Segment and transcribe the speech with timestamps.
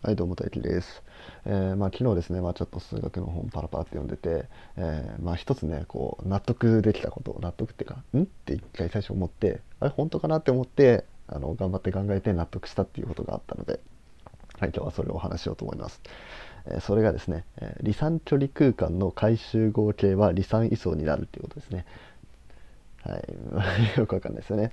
[0.00, 1.02] はい、どうも大輝です。
[1.44, 8.22] えーまあ、昨日ですね、まあ、ちょっと数学の本パラパラって読んでて、えーまあ、一つね、こう、納得できたこと、納得っていうか、ん？
[8.22, 13.80] って一回最初思って、あれ、本当かなって思って、あの、頑張って考えて納得したっていうことがあったので、
[14.60, 16.00] はい、今日はそれをお話ししようと思います。
[16.66, 21.86] えーそれがですね、えー離散距離空間の回収合計は離散位相になるっていうことですね。
[23.02, 24.72] はい、 よくわかんないですよね。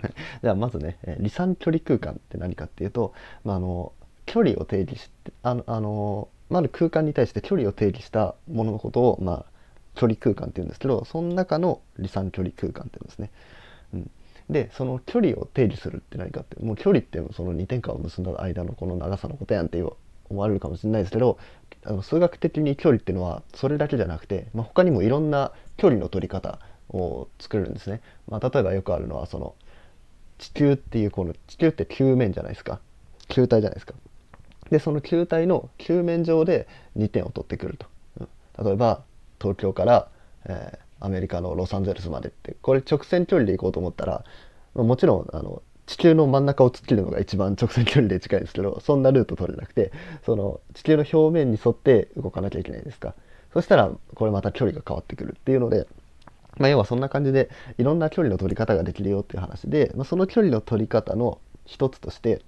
[0.00, 3.12] はいじゃあまずね、えー離散距離空間って何かっていうと、
[3.44, 3.92] まあ、あの
[4.30, 9.44] 距離を定義してあのあのまず空間に対して距離を定義したもののことを、まあ、
[9.96, 13.30] 距離空間っていうんですけどその中の離散距離空間っていうんですね。
[13.92, 14.10] うん、
[14.48, 21.38] でその距離を定義するって何かってもう距離ってその2点間を結んだ間のこの長さのことやんって思われるかもしれないですけど
[21.84, 28.00] あの数学的に距離っていうのはそれだけじゃなくて、まあ、他にもいろんな距離の取り方を作れるんですね。
[28.28, 29.56] まあ、例えばよくあるのはその
[30.38, 32.78] 地球っていうこの地球って球面じゃないですか
[33.28, 33.94] 球体じゃないですか
[34.70, 37.86] でその球体の球面上で2点を取ってくると、
[38.20, 38.64] うん。
[38.64, 39.02] 例えば
[39.40, 40.08] 東京から、
[40.46, 44.24] えーアメリカのロサンゼルスまでってこれ直線距離で行こうと思ったら
[44.74, 49.90] まあもちろんあの地球の真ん中を突っ切るのが一番直線距離で近いんですけどそんなルート取れなくて
[50.24, 53.14] その地球の表面に沿って動かなきゃいけないですか。
[53.52, 55.88] そしたらこれまた距離が変わってくるっていうので
[56.58, 62.42] まあ、要はそんな感じでいろんな距離の取り方ができるよっていう話で、まあ、その距離の取り方の一つとして、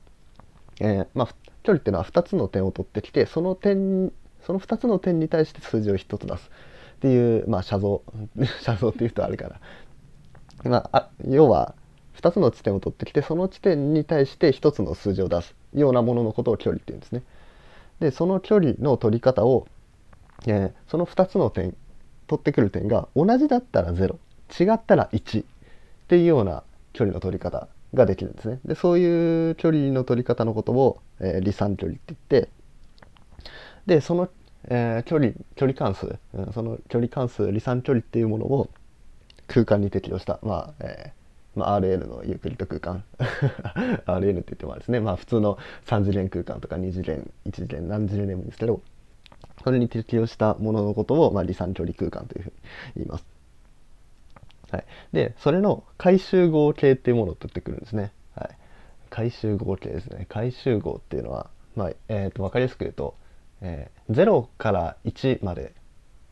[0.80, 4.12] えーまあ、距離っていうのは2つの点を取ってきてその点
[4.46, 6.50] その2つの点に対して数字を1つ出す。
[6.96, 8.02] っていう、まあ、写像。
[8.62, 9.48] 写像っていうとあるか
[10.64, 11.74] ら、ま、あ要は
[12.16, 15.54] 2つの地点を取ってきてその地点に対して1つの数字を出す。
[15.74, 17.22] ようなもののことを距離っていうんですね。
[18.00, 19.66] でその距離の取り方を、
[20.46, 21.74] えーその2つの点
[22.26, 24.16] 取ってくる点が同じだったら0
[24.58, 25.44] 違ったら1っ
[26.08, 27.68] ていうような距離の取り方。
[27.94, 28.60] ができるんですね。
[28.64, 32.50] でそういう距離の取り方のことを、えー離散距離って言って
[33.86, 34.28] でその、
[34.68, 38.70] えー距離距離関数、うんその距離関数離散距離っていうものを
[39.46, 43.04] 空間に適用した、まあえーまあ、RN のユークリッド空間
[44.06, 48.80] RN って言ってもですね、まあ、普通の3次元空間とか2次元1次元何次元でもいいんですけど
[49.62, 52.54] それに適用したもののことを、まあ、離散距離空間というふうに
[52.96, 53.31] 言います。
[54.72, 58.12] はい、でそれの回収合計っていうものを取ってくるんですね。
[58.34, 58.48] はい、
[59.10, 60.26] 回収合計ですね。
[60.28, 63.14] 回収合っていうのは、まあえー、と分かりやすく言うと、
[63.60, 65.74] えー0から1まで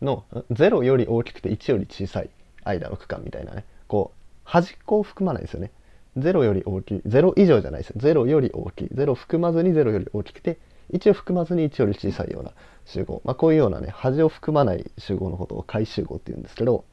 [0.02, 2.30] の0より大きくて1より小さい
[2.64, 5.70] 間の区間みたいなねこう端っこを含まないですよね。
[6.18, 10.58] 0より大きい0以上じゃないですよ0より大きい0含まずに0より大きくて
[10.92, 12.52] 1を含まずに1より小さいような
[12.84, 16.84] 集合、まあ、こういうようなね端を含まない集合のことを回集合っていうんですけど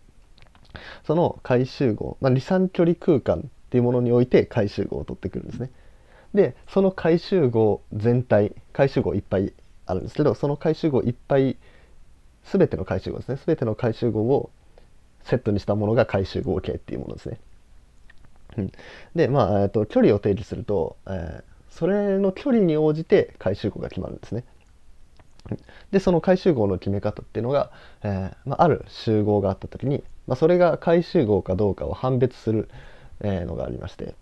[1.05, 5.71] その回集合、まあ、離散距離空間っていうものにおいて回集合を取ってくるんですね。
[6.33, 9.53] でその回集合全体回集合いっぱい
[9.85, 11.57] あるんですけどその回集合いっぱい
[12.43, 14.51] 全ての回集合ですね全ての回集合を
[15.23, 17.39] セットにしたものが回集合形っていうものですね。
[18.57, 18.71] うん
[19.15, 24.43] でまあ、えっと距離を定義すると、えーそれの距離に応じて回収号が決まるんですね。
[25.91, 27.71] でその回収号の決め方っていうのが、
[28.01, 32.69] えーまあ、ある集合があった時に、まあ、それが回収号かどうかを判別する、
[33.21, 34.13] えのがありまして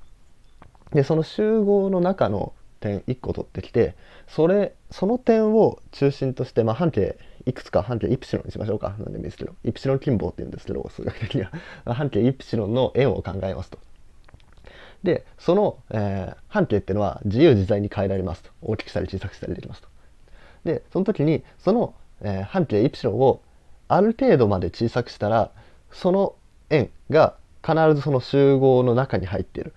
[0.93, 3.95] でその集合の中の点1個取ってきて
[4.27, 11.51] それその点を中心として、まあ、半径いくつか半径イプシロンにしましょうか何でもいいですけどイプシロン近傍っていうんですけど数学的には
[11.93, 13.79] 半径イプシロンの円を考えますと。
[15.03, 19.89] でその、えー半径っていうのは自由自在に変えられますと大きくしたり小さくしたりできますと。
[20.63, 23.41] でその時にその、えー半径イプシロンを
[23.87, 25.51] ある程度まで小さくしたら
[25.95, 26.35] その
[26.69, 27.35] 円が
[27.66, 29.73] 必ずその集合の中に入っている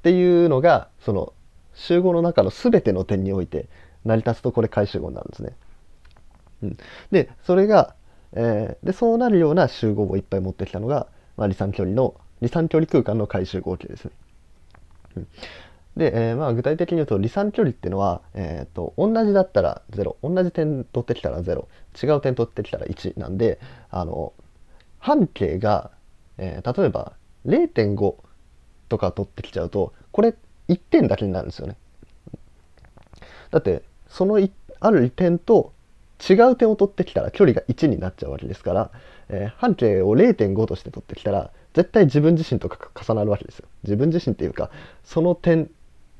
[0.00, 1.32] っていうのがその
[1.74, 3.68] 集合の中の全ての点において
[4.04, 5.52] 成り立つとこれ回集合になるんですね。
[6.62, 6.76] うん、
[7.10, 7.94] でそれが、
[8.32, 14.10] えーでそうなるような集合をいっぱい持ってきたのが、まあ、離散距離の離散距離空間の回集合形ですね。
[15.16, 15.26] うん
[15.96, 21.66] で、えーまあ、具体的に言うと離散距離っていうのは、えー、と同じだったら0同じ点取ってきたら0
[22.02, 24.32] 違う点取ってきたら1なんであの
[25.02, 25.90] 半径が、
[26.38, 27.12] えー例えば
[27.44, 28.14] 0.5
[28.88, 30.34] とか取ってきちゃうとこれ
[30.68, 31.76] 1点だけになるんですよね。
[33.50, 34.38] だってその
[34.80, 35.72] ある点と
[36.20, 38.90] 違う点を取ってきたら距離が1になっちゃうわけですから、
[39.28, 43.66] えー半径を0.5として取ってきたら絶対自分自身とか重なるわけですよ。
[43.82, 44.70] 自分自身っていうか
[45.04, 45.68] その点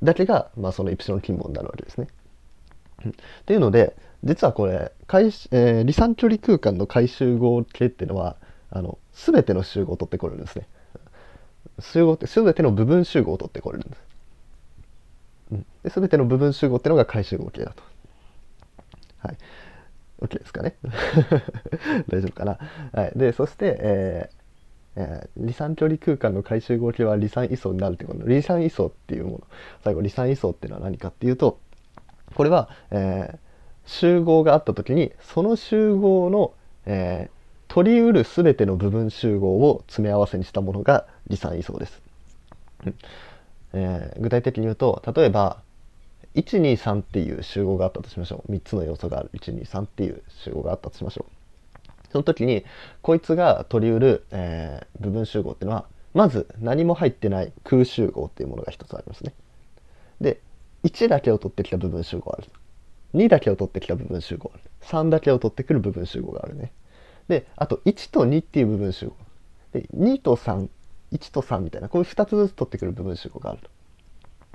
[0.01, 2.07] だけが、まあ、そのイプシロン近傍になるわけですね。
[3.07, 3.11] っ
[3.45, 3.95] ていうので
[4.25, 8.35] 実はこれ回し、えー離散距離空間の回集合形っていうのは
[8.75, 10.67] あの全ての集合を取ってこれるんですね。
[11.79, 14.01] 集合って全ての部分集合を取ってこれるんです。
[15.51, 17.83] うん、で全ての部分集合っていうのが回集合形だと。
[19.19, 19.37] はい。
[20.21, 20.75] OK ですかね。
[22.09, 22.57] 大丈夫かな。
[22.91, 23.13] はい。
[23.15, 24.43] で、そして、えー
[24.95, 29.41] えー、離散距離空間の回集合形は離散位相になるということ離散位相っていうもの
[29.83, 31.59] 最後離散位相っていうのは何かっていうと
[32.35, 33.37] これは、えー、
[33.85, 36.53] 集合があった時にその集合の、
[36.85, 37.32] えー、
[37.73, 42.03] 取りうる全ての部分集合を詰め合わせにしたものが離散位相です、
[43.73, 45.57] えー、具体的に言うと例えば
[46.35, 51.81] 123っていう集合があったとしましょう3つの要素がある123っていう集合があったとしましょう
[52.11, 52.63] その時に
[53.01, 59.33] こいつが取りうる、えー、部分集合っていうのはまず何も入ってない空集合っていうものが一つありますね。
[60.21, 60.39] で
[60.83, 62.47] 1だけを取ってきた部分集合ある。
[63.15, 64.63] 2だけを取ってきた部分集合ある。
[64.83, 66.71] 3だけを取ってくる部分集合があるね。
[67.27, 69.15] であと1と2っていう部分集合。
[69.71, 70.69] で2と31
[71.31, 73.69] と3みたいなこういう2つずつ取ってくる部分集合があると。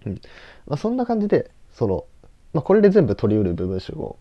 [0.06, 0.20] うん
[0.66, 2.04] まあ、そんな感じでその、
[2.52, 4.16] まあ、これで全部取りうる部分集合、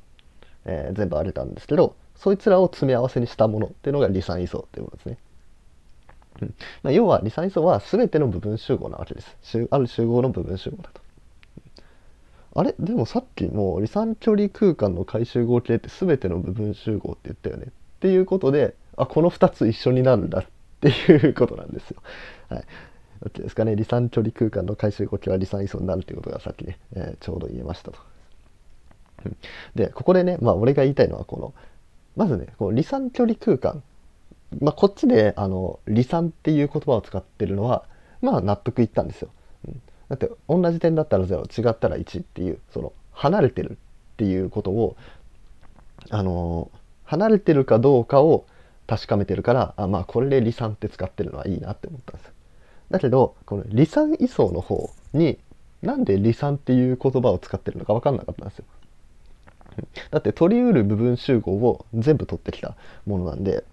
[0.65, 5.17] えー、全部あれたんですけどそいつらを詰め合わせにしたものっていうのが離散位相っていうものですね。
[6.41, 9.67] うんまあ、要は離散位相は全ての部分集合なわけです。
[9.69, 11.01] ある集合の部分集合だと。
[12.55, 12.73] あれ？
[12.79, 20.45] でもさっきもう離散距離空間の回集合形って全ての部分集合って言ったよねっていうことであこの2つ一緒になるんだっ
[20.81, 22.01] ていうことなんですよ。
[22.49, 22.63] はい。
[23.25, 27.99] OK ですかね離散距離空間の回収合形は離散位相になるということがさっきね、えー、ちょうど言えましたと。
[29.75, 31.53] でここでねまあ俺が言いたいのはこの
[32.15, 33.81] まずねこの離散距離空間、
[34.61, 37.85] まあ、こっちであの離散っていう言葉を使ってるのは
[38.21, 39.29] まあ納得いったんですよ。
[39.67, 43.75] うん、だって同じ点だったら0違ったら1っていうその離れてるっ
[44.17, 44.95] ていうことを
[46.11, 46.69] あの
[47.07, 48.45] 離れてるかどうかを
[48.85, 52.31] 確かめてるからあまあこれで離散って使ってるのはいいなって思ったんです。
[52.91, 55.39] だけどこの離散位相の方に
[55.81, 58.65] なんで離散っていう言葉を使ってるのか分かんなかったんですよ。
[60.11, 62.75] だって取りうる部分集合を全部取ってきた
[63.05, 63.63] ものなんで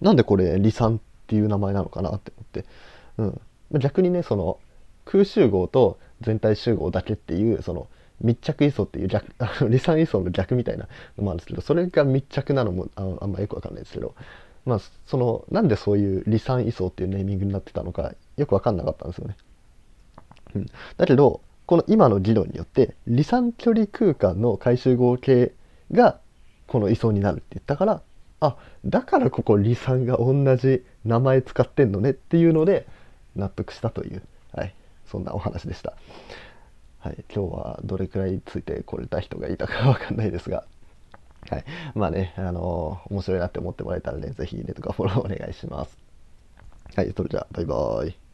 [0.00, 2.64] なんでこれ離散っていう名前なのかなって思って、
[3.18, 4.58] うん、逆にねその
[5.04, 7.86] 空集合と全体集合だけっていうその
[8.20, 14.14] 密着位相っていう逆 離散位相の逆みたいなのもあるんですけどそれが密着なのもああんまよくわかんないですけど
[14.64, 19.36] まあそのなんでそういう離散位相っていうネーミングになってたのかよくわかんなかったんですよね。
[20.54, 20.66] うん、
[20.96, 25.52] だけどこの今の議論によって離散距離空間の回収合計
[25.92, 26.18] が
[26.66, 28.02] この位相になるって言ったから
[28.40, 32.86] あだからここ離散が同じ名前使ってんのねっていうので
[33.36, 34.22] 納得したという、
[34.52, 34.74] はい、
[35.06, 35.94] そんなお話でした。
[37.08, 40.64] はい、今日はどれくらいついてこれた人がいたかわかんないですが、
[41.48, 41.64] はい、
[41.94, 45.96] まあね、あの、面白いなって思ってもらえたらね、是非ネットかフォローお願いします。
[46.96, 48.27] はい、それじゃあ、バイバーイ。